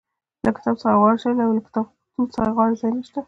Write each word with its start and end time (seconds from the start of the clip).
له 0.43 0.51
کتاب 0.55 0.75
څخه 0.81 0.97
غوره 0.99 1.17
شی 1.21 1.29
او 1.45 1.51
له 1.57 1.61
کتابتون 1.67 2.25
څخه 2.35 2.49
غوره 2.55 2.75
ځای 2.81 2.91
نشته. 2.97 3.19